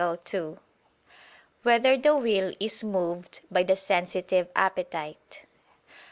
9, 0.01 0.09
Art. 0.09 0.25
2] 0.25 0.59
Whether 1.61 1.95
the 1.95 2.17
Will 2.17 2.55
Is 2.59 2.83
Moved 2.83 3.41
by 3.51 3.61
the 3.61 3.75
Sensitive 3.75 4.47
Appetite? 4.55 5.43